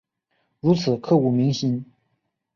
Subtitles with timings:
[0.61, 1.85] 如此刻骨铭心